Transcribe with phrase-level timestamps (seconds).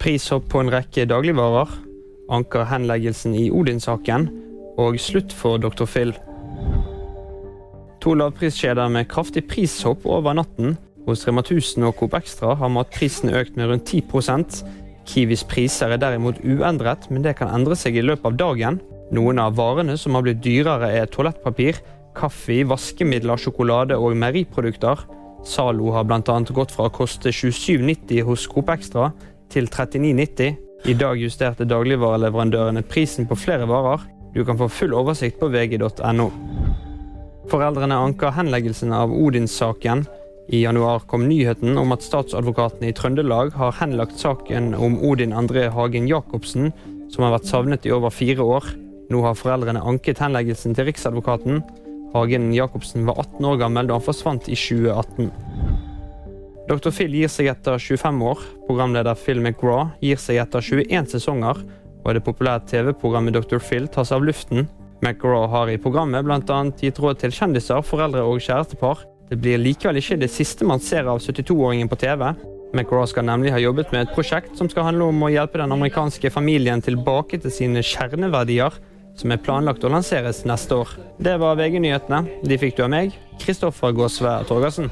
[0.00, 1.68] Prishopp på en rekke dagligvarer.
[2.32, 4.28] Anker henleggelsen i Odin-saken.
[4.80, 5.84] Og slutt for Dr.
[5.84, 6.14] Phil.
[8.00, 10.78] To lavpriskjeder med kraftig prishopp over natten.
[11.04, 14.64] Hos Rema 1000 og Coop Extra har matprisen økt med rundt 10
[15.10, 18.80] Kiwis priser er derimot uendret, men det kan endre seg i løpet av dagen.
[19.12, 21.80] Noen av varene som har blitt dyrere er toalettpapir,
[22.14, 25.02] kaffe, vaskemidler, sjokolade og meieriprodukter.
[25.44, 26.20] Zalo har bl.a.
[26.54, 29.10] gått fra å koste 27,90 hos Coop Extra
[29.50, 30.54] til 39,90.
[30.88, 34.06] I dag justerte dagligvareleverandørene prisen på flere varer.
[34.34, 36.28] Du kan få full oversikt på vg.no.
[37.50, 40.06] Foreldrene anker henleggelsen av Odins-saken.
[40.50, 45.68] I januar kom nyheten om at statsadvokaten i Trøndelag har henlagt saken om Odin André
[45.70, 46.72] Hagen Jacobsen,
[47.10, 48.66] som har vært savnet i over fire år.
[49.10, 51.62] Nå har foreldrene anket henleggelsen til Riksadvokaten.
[52.14, 55.30] Hagen Jacobsen var 18 år gammel da han forsvant i 2018.
[56.70, 56.92] Dr.
[56.94, 58.42] Phil gir seg etter 25 år.
[58.68, 61.64] Programleder Phil McGraw gir seg etter 21 sesonger.
[62.04, 63.58] Og det populære TV-programmet Dr.
[63.58, 64.68] Phil tas av luften.
[65.02, 66.60] McGraw har i programmet bl.a.
[66.78, 71.06] gitt råd til kjendiser, foreldre og kjærestepar det blir likevel ikke det siste man ser
[71.06, 72.24] av 72-åringen på TV.
[72.74, 75.74] McGraw skal nemlig ha jobbet med et prosjekt som skal handle om å hjelpe den
[75.74, 78.74] amerikanske familien tilbake til sine kjerneverdier,
[79.18, 80.96] som er planlagt å lanseres neste år.
[81.22, 82.42] Det var VG-nyhetene.
[82.42, 84.90] De fikk du av meg, Kristoffer Gåsve Torgersen.